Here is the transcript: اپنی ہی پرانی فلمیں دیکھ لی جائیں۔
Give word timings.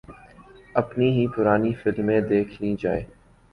اپنی 0.75 1.09
ہی 1.11 1.27
پرانی 1.27 1.73
فلمیں 1.73 2.21
دیکھ 2.21 2.61
لی 2.61 2.75
جائیں۔ 2.81 3.03